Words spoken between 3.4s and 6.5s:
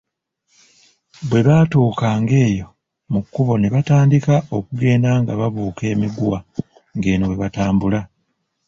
ne batandika okugenda nga babuuka emiguwa